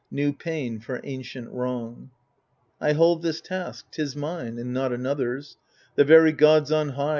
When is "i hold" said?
2.79-3.21